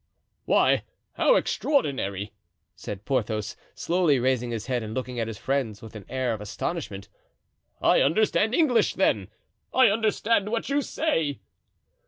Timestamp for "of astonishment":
6.33-7.07